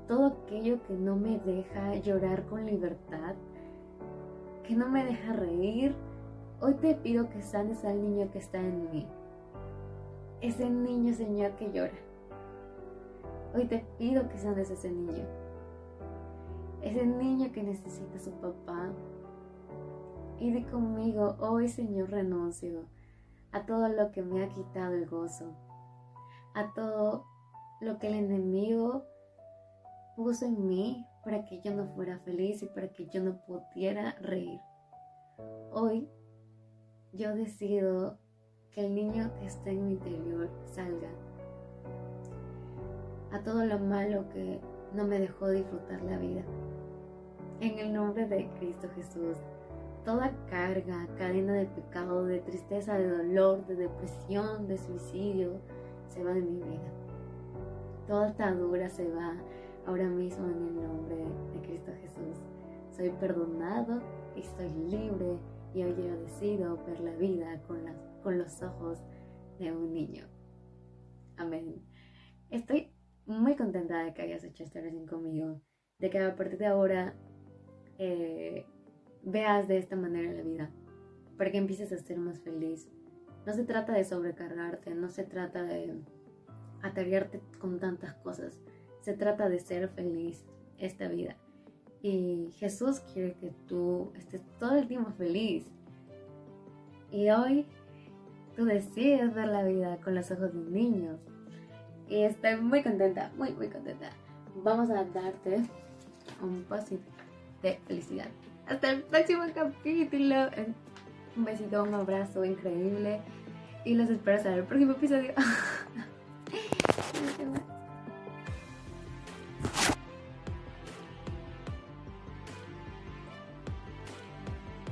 todo 0.08 0.26
aquello 0.26 0.82
que 0.84 0.94
no 0.94 1.16
me 1.16 1.38
deja 1.38 1.96
llorar 1.96 2.46
con 2.46 2.64
libertad, 2.64 3.34
que 4.66 4.74
no 4.74 4.88
me 4.88 5.04
deja 5.04 5.34
reír, 5.34 5.94
Hoy 6.62 6.74
te 6.74 6.94
pido 6.94 7.30
que 7.30 7.40
sanes 7.40 7.86
al 7.86 8.02
niño 8.02 8.30
que 8.30 8.38
está 8.38 8.58
en 8.58 8.90
mí. 8.90 9.06
Ese 10.42 10.68
niño, 10.68 11.14
Señor, 11.14 11.52
que 11.52 11.72
llora. 11.72 11.94
Hoy 13.52 13.66
te 13.66 13.84
pido 13.98 14.28
que 14.28 14.38
sanes 14.38 14.70
ese 14.70 14.90
niño. 14.90 15.24
Ese 16.82 17.04
niño 17.04 17.50
que 17.52 17.64
necesita 17.64 18.16
a 18.16 18.20
su 18.20 18.30
papá. 18.32 18.92
Y 20.38 20.52
di 20.52 20.62
conmigo, 20.64 21.36
hoy 21.40 21.68
Señor, 21.68 22.10
renuncio 22.10 22.84
a 23.52 23.66
todo 23.66 23.88
lo 23.88 24.12
que 24.12 24.22
me 24.22 24.44
ha 24.44 24.48
quitado 24.48 24.94
el 24.94 25.06
gozo. 25.06 25.52
A 26.54 26.72
todo 26.74 27.24
lo 27.80 27.98
que 27.98 28.06
el 28.06 28.14
enemigo 28.14 29.04
puso 30.16 30.46
en 30.46 30.68
mí 30.68 31.06
para 31.24 31.44
que 31.44 31.60
yo 31.60 31.74
no 31.74 31.86
fuera 31.94 32.18
feliz 32.20 32.62
y 32.62 32.66
para 32.66 32.88
que 32.92 33.08
yo 33.08 33.20
no 33.20 33.40
pudiera 33.46 34.12
reír. 34.20 34.60
Hoy 35.72 36.08
yo 37.12 37.34
decido 37.34 38.18
que 38.70 38.86
el 38.86 38.94
niño 38.94 39.32
que 39.40 39.46
está 39.46 39.70
en 39.70 39.86
mi 39.86 39.92
interior 39.94 40.48
salga. 40.66 41.10
A 43.32 43.40
todo 43.40 43.64
lo 43.64 43.78
malo 43.78 44.28
que 44.30 44.60
no 44.92 45.06
me 45.06 45.20
dejó 45.20 45.48
disfrutar 45.48 46.02
la 46.02 46.18
vida. 46.18 46.42
En 47.60 47.78
el 47.78 47.92
nombre 47.92 48.26
de 48.26 48.48
Cristo 48.58 48.88
Jesús, 48.96 49.36
toda 50.04 50.32
carga, 50.48 51.06
cadena 51.16 51.52
de 51.52 51.66
pecado, 51.66 52.24
de 52.24 52.40
tristeza, 52.40 52.98
de 52.98 53.08
dolor, 53.08 53.66
de 53.66 53.76
depresión, 53.76 54.66
de 54.66 54.78
suicidio, 54.78 55.60
se 56.08 56.24
va 56.24 56.32
de 56.32 56.42
mi 56.42 56.56
vida. 56.56 56.90
Toda 58.08 58.28
atadura 58.28 58.88
se 58.88 59.08
va 59.08 59.36
ahora 59.86 60.08
mismo 60.08 60.46
en 60.46 60.66
el 60.68 60.82
nombre 60.82 61.16
de 61.16 61.60
Cristo 61.62 61.92
Jesús. 62.00 62.42
Soy 62.96 63.10
perdonado 63.10 64.00
y 64.34 64.42
soy 64.42 64.70
libre 64.90 65.38
y 65.72 65.84
hoy 65.84 65.94
yo 65.96 66.16
decido 66.16 66.78
ver 66.84 66.98
la 67.00 67.12
vida 67.12 67.62
con, 67.68 67.78
con 68.22 68.38
los 68.38 68.60
ojos 68.62 68.98
de 69.58 69.70
un 69.70 69.92
niño. 69.92 70.24
Amén. 71.36 71.80
Estoy 72.50 72.92
muy 73.26 73.56
contenta 73.56 74.04
de 74.04 74.12
que 74.14 74.22
hayas 74.22 74.44
hecho 74.44 74.64
esta 74.64 74.80
oración 74.80 75.06
conmigo, 75.06 75.60
de 75.98 76.10
que 76.10 76.18
a 76.18 76.34
partir 76.34 76.58
de 76.58 76.66
ahora 76.66 77.14
eh, 77.98 78.66
veas 79.22 79.68
de 79.68 79.78
esta 79.78 79.96
manera 79.96 80.32
la 80.32 80.42
vida, 80.42 80.70
para 81.36 81.50
que 81.50 81.58
empieces 81.58 81.92
a 81.92 81.98
ser 81.98 82.18
más 82.18 82.40
feliz. 82.40 82.88
No 83.46 83.52
se 83.52 83.64
trata 83.64 83.92
de 83.92 84.04
sobrecargarte, 84.04 84.94
no 84.94 85.08
se 85.08 85.24
trata 85.24 85.62
de 85.62 85.94
atarearte 86.82 87.40
con 87.58 87.78
tantas 87.78 88.14
cosas, 88.14 88.60
se 89.00 89.14
trata 89.14 89.48
de 89.48 89.58
ser 89.58 89.88
feliz 89.88 90.44
esta 90.78 91.08
vida. 91.08 91.36
Y 92.02 92.50
Jesús 92.56 93.00
quiere 93.00 93.34
que 93.34 93.52
tú 93.66 94.12
estés 94.16 94.42
todo 94.58 94.76
el 94.76 94.88
tiempo 94.88 95.10
feliz. 95.12 95.70
Y 97.10 97.30
hoy 97.30 97.66
tú 98.56 98.64
decides 98.64 99.34
ver 99.34 99.48
la 99.48 99.64
vida 99.64 99.98
con 100.02 100.14
los 100.14 100.30
ojos 100.30 100.52
de 100.52 100.58
un 100.58 100.72
niño. 100.72 101.18
Y 102.10 102.24
estoy 102.24 102.56
muy 102.56 102.82
contenta, 102.82 103.30
muy, 103.38 103.52
muy 103.52 103.68
contenta. 103.68 104.10
Vamos 104.64 104.90
a 104.90 105.04
darte 105.04 105.62
un 106.42 106.64
posit 106.64 107.00
de 107.62 107.78
felicidad. 107.86 108.26
Hasta 108.66 108.90
el 108.90 109.02
próximo 109.02 109.44
capítulo. 109.54 110.50
Un 111.36 111.44
besito, 111.44 111.84
un 111.84 111.94
abrazo 111.94 112.44
increíble. 112.44 113.20
Y 113.84 113.94
los 113.94 114.10
espero 114.10 114.36
hasta 114.38 114.52
el 114.54 114.64
próximo 114.64 114.92
episodio. 114.92 115.32